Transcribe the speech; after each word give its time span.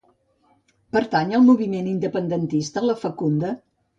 Pertany 0.97 1.33
al 1.39 1.43
moviment 1.51 1.91
independentista 1.91 2.83
la 2.89 2.99
Facunda? 3.05 3.55